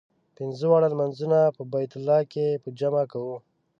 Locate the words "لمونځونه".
0.91-1.39